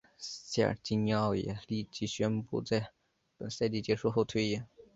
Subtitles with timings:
[0.17, 2.91] 塞尔吉尼奥也立即宣布在
[3.37, 4.59] 本赛季结束后退役。